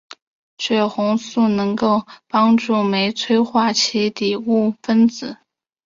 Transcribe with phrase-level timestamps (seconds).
[0.57, 5.37] 血红素能够帮助酶催化其底物分子。